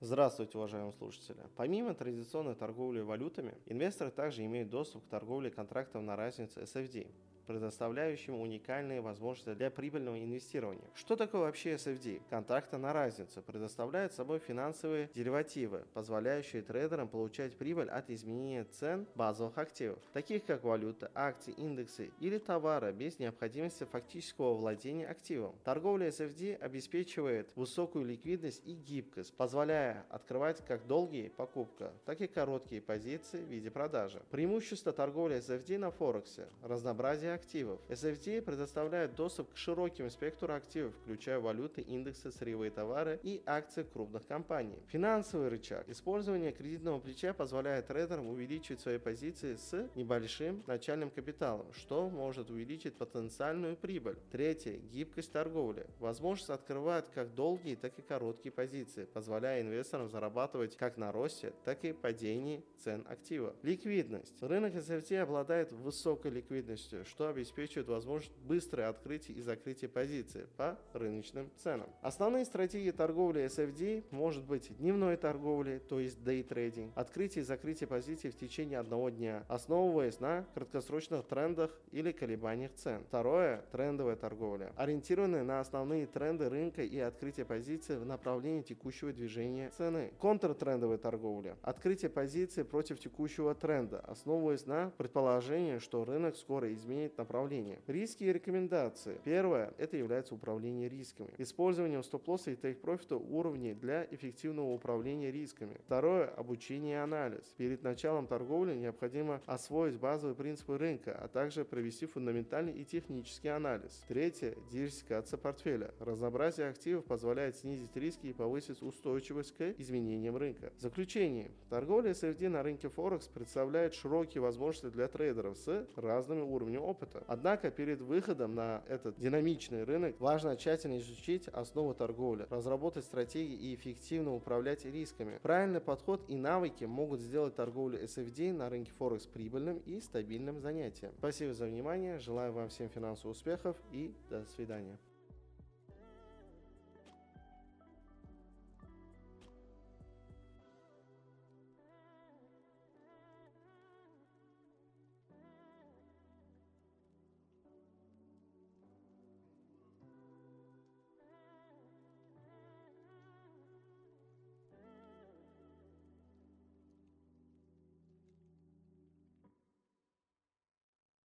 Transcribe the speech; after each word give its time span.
Здравствуйте, 0.00 0.58
уважаемые 0.58 0.92
слушатели! 0.92 1.38
Помимо 1.56 1.94
традиционной 1.94 2.54
торговли 2.54 3.00
валютами, 3.00 3.54
инвесторы 3.64 4.10
также 4.10 4.44
имеют 4.44 4.68
доступ 4.68 5.06
к 5.06 5.08
торговле 5.08 5.50
контрактов 5.50 6.02
на 6.02 6.16
разницу 6.16 6.60
SFD 6.60 7.10
предоставляющим 7.46 8.40
уникальные 8.40 9.00
возможности 9.00 9.54
для 9.54 9.70
прибыльного 9.70 10.18
инвестирования. 10.18 10.84
Что 10.94 11.16
такое 11.16 11.42
вообще 11.42 11.74
SFD? 11.74 12.22
Контракты 12.30 12.78
на 12.78 12.92
разницу 12.92 13.42
предоставляют 13.42 14.12
собой 14.12 14.38
финансовые 14.38 15.08
деривативы, 15.14 15.84
позволяющие 15.94 16.62
трейдерам 16.62 17.08
получать 17.08 17.56
прибыль 17.56 17.88
от 17.88 18.10
изменения 18.10 18.64
цен 18.64 19.06
базовых 19.14 19.58
активов, 19.58 19.98
таких 20.12 20.44
как 20.44 20.64
валюта, 20.64 21.10
акции, 21.14 21.52
индексы 21.52 22.10
или 22.20 22.38
товары 22.38 22.92
без 22.92 23.18
необходимости 23.18 23.84
фактического 23.84 24.54
владения 24.54 25.06
активом. 25.06 25.54
Торговля 25.64 26.08
SFD 26.08 26.56
обеспечивает 26.56 27.48
высокую 27.54 28.04
ликвидность 28.04 28.62
и 28.64 28.74
гибкость, 28.74 29.32
позволяя 29.34 30.04
открывать 30.10 30.64
как 30.66 30.86
долгие 30.86 31.28
покупка, 31.28 31.92
так 32.04 32.20
и 32.20 32.26
короткие 32.26 32.80
позиции 32.80 33.38
в 33.38 33.48
виде 33.48 33.70
продажи. 33.70 34.22
Преимущество 34.30 34.92
торговли 34.92 35.36
SFD 35.38 35.78
на 35.78 35.90
Форексе– 35.90 36.48
разнообразие 36.62 37.35
активов. 37.36 37.80
SFD 37.88 38.42
предоставляет 38.42 39.14
доступ 39.14 39.52
к 39.52 39.56
широким 39.56 40.10
спектру 40.10 40.52
активов, 40.52 40.94
включая 41.02 41.38
валюты, 41.38 41.82
индексы, 41.82 42.32
сырьевые 42.32 42.70
товары 42.70 43.20
и 43.22 43.42
акции 43.46 43.84
крупных 43.84 44.26
компаний. 44.26 44.78
Финансовый 44.88 45.48
рычаг. 45.48 45.88
Использование 45.88 46.52
кредитного 46.52 46.98
плеча 46.98 47.32
позволяет 47.32 47.86
трейдерам 47.86 48.26
увеличивать 48.26 48.80
свои 48.80 48.98
позиции 48.98 49.54
с 49.54 49.88
небольшим 49.94 50.62
начальным 50.66 51.10
капиталом, 51.10 51.72
что 51.72 52.08
может 52.08 52.50
увеличить 52.50 52.94
потенциальную 52.94 53.76
прибыль. 53.76 54.16
Третье. 54.32 54.78
Гибкость 54.92 55.32
торговли. 55.32 55.86
Возможность 56.00 56.50
открывать 56.50 57.10
как 57.14 57.34
долгие, 57.34 57.76
так 57.76 57.98
и 57.98 58.02
короткие 58.02 58.52
позиции, 58.52 59.04
позволяя 59.04 59.60
инвесторам 59.62 60.08
зарабатывать 60.08 60.76
как 60.76 60.96
на 60.96 61.12
росте, 61.12 61.52
так 61.64 61.84
и 61.84 61.92
падении 61.92 62.64
цен 62.78 63.04
актива. 63.08 63.54
Ликвидность. 63.62 64.42
Рынок 64.42 64.74
SFT 64.74 65.18
обладает 65.18 65.72
высокой 65.72 66.30
ликвидностью, 66.30 67.04
что 67.04 67.25
обеспечивает 67.28 67.88
возможность 67.88 68.36
быстрое 68.38 68.88
открытие 68.88 69.36
и 69.36 69.40
закрытие 69.40 69.88
позиции 69.88 70.46
по 70.56 70.78
рыночным 70.92 71.50
ценам. 71.56 71.88
Основные 72.02 72.44
стратегии 72.44 72.90
торговли 72.90 73.44
SFD 73.44 74.04
может 74.10 74.44
быть 74.44 74.76
дневной 74.78 75.16
торговли, 75.16 75.78
то 75.88 76.00
есть 76.00 76.18
trading, 76.18 76.92
открытие 76.94 77.42
и 77.42 77.44
закрытие 77.44 77.86
позиций 77.86 78.30
в 78.30 78.36
течение 78.36 78.78
одного 78.78 79.10
дня, 79.10 79.44
основываясь 79.48 80.20
на 80.20 80.46
краткосрочных 80.54 81.24
трендах 81.26 81.70
или 81.92 82.12
колебаниях 82.12 82.72
цен. 82.74 83.02
Второе– 83.08 83.64
трендовая 83.72 84.16
торговля, 84.16 84.72
ориентированная 84.76 85.44
на 85.44 85.60
основные 85.60 86.06
тренды 86.06 86.48
рынка 86.48 86.82
и 86.82 86.98
открытие 86.98 87.46
позиции 87.46 87.96
в 87.96 88.06
направлении 88.06 88.62
текущего 88.62 89.12
движения 89.12 89.70
цены. 89.76 90.12
Контртрендовая 90.18 90.98
торговля– 90.98 91.56
открытие 91.62 92.10
позиции 92.10 92.62
против 92.62 92.98
текущего 92.98 93.54
тренда, 93.54 94.00
основываясь 94.00 94.66
на 94.66 94.90
предположении, 94.96 95.78
что 95.78 96.04
рынок 96.04 96.36
скоро 96.36 96.72
изменит 96.72 97.15
направления. 97.18 97.78
Риски 97.86 98.24
и 98.24 98.32
рекомендации. 98.32 99.18
Первое– 99.24 99.72
это 99.78 99.96
является 99.96 100.34
управление 100.34 100.88
рисками. 100.88 101.32
Использованием 101.38 102.02
стоп-лосса 102.02 102.50
и 102.50 102.56
тейк-профита 102.56 103.16
уровней 103.16 103.74
для 103.74 104.06
эффективного 104.10 104.72
управления 104.72 105.30
рисками. 105.30 105.76
Второе– 105.86 106.28
обучение 106.36 106.94
и 106.94 106.98
анализ. 106.98 107.44
Перед 107.56 107.82
началом 107.82 108.26
торговли 108.26 108.74
необходимо 108.74 109.40
освоить 109.46 109.98
базовые 109.98 110.34
принципы 110.34 110.78
рынка, 110.78 111.16
а 111.18 111.28
также 111.28 111.64
провести 111.64 112.06
фундаментальный 112.06 112.72
и 112.72 112.84
технический 112.84 113.48
анализ. 113.48 114.04
Третье– 114.08 114.54
диверсификация 114.70 115.38
портфеля. 115.38 115.92
Разнообразие 116.00 116.68
активов 116.68 117.04
позволяет 117.04 117.56
снизить 117.56 117.96
риски 117.96 118.28
и 118.28 118.32
повысить 118.32 118.82
устойчивость 118.82 119.56
к 119.56 119.74
изменениям 119.78 120.36
рынка. 120.36 120.72
Заключение. 120.78 121.50
Торговля 121.70 122.10
SFD 122.10 122.48
на 122.48 122.62
рынке 122.62 122.88
Форекс 122.88 123.28
представляет 123.28 123.94
широкие 123.94 124.40
возможности 124.40 124.94
для 124.94 125.08
трейдеров 125.08 125.56
с 125.56 125.86
разными 125.96 126.42
уровнями 126.42 126.76
опыта 126.78 127.05
опыта. 127.06 127.24
Однако 127.26 127.70
перед 127.70 128.00
выходом 128.00 128.54
на 128.54 128.82
этот 128.88 129.18
динамичный 129.18 129.84
рынок 129.84 130.16
важно 130.20 130.56
тщательно 130.56 130.98
изучить 130.98 131.48
основы 131.48 131.94
торговли, 131.94 132.46
разработать 132.50 133.04
стратегии 133.04 133.54
и 133.54 133.74
эффективно 133.74 134.34
управлять 134.34 134.84
рисками. 134.84 135.38
Правильный 135.42 135.80
подход 135.80 136.24
и 136.28 136.36
навыки 136.36 136.84
могут 136.84 137.20
сделать 137.20 137.54
торговлю 137.56 138.02
SFD 138.02 138.52
на 138.52 138.68
рынке 138.68 138.92
Форекс 138.98 139.26
прибыльным 139.26 139.78
и 139.78 140.00
стабильным 140.00 140.60
занятием. 140.60 141.12
Спасибо 141.18 141.54
за 141.54 141.66
внимание, 141.66 142.18
желаю 142.18 142.52
вам 142.52 142.68
всем 142.68 142.88
финансовых 142.88 143.36
успехов 143.36 143.76
и 143.92 144.14
до 144.28 144.44
свидания. 144.56 144.98